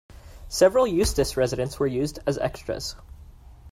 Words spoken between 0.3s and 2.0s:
Several Eustace residents were